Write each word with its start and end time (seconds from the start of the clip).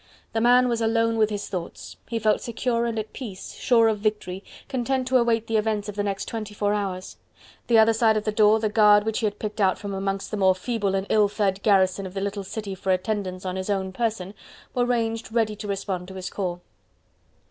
The 0.33 0.41
man 0.41 0.67
was 0.67 0.81
alone 0.81 1.15
with 1.17 1.29
his 1.29 1.47
thoughts. 1.47 1.95
He 2.09 2.17
felt 2.17 2.41
secure 2.41 2.87
and 2.87 2.97
at 2.97 3.13
peace, 3.13 3.53
sure 3.53 3.87
of 3.87 3.99
victory, 3.99 4.43
content 4.67 5.07
to 5.09 5.17
await 5.17 5.45
the 5.45 5.57
events 5.57 5.87
of 5.89 5.95
the 5.95 6.01
next 6.01 6.25
twenty 6.25 6.55
four 6.55 6.73
hours. 6.73 7.17
The 7.67 7.77
other 7.77 7.93
side 7.93 8.17
of 8.17 8.23
the 8.23 8.31
door 8.31 8.59
the 8.59 8.67
guard 8.67 9.03
which 9.05 9.19
he 9.19 9.27
had 9.27 9.37
picked 9.37 9.61
out 9.61 9.77
from 9.77 9.93
amongst 9.93 10.31
the 10.31 10.37
more 10.37 10.55
feeble 10.55 10.95
and 10.95 11.05
ill 11.11 11.27
fed 11.27 11.61
garrison 11.61 12.07
of 12.07 12.15
the 12.15 12.21
little 12.21 12.43
city 12.43 12.73
for 12.73 12.91
attendance 12.91 13.45
on 13.45 13.57
his 13.57 13.69
own 13.69 13.93
person 13.93 14.33
were 14.73 14.87
ranged 14.87 15.31
ready 15.31 15.55
to 15.57 15.67
respond 15.67 16.07
to 16.07 16.15
his 16.15 16.31
call. 16.31 16.61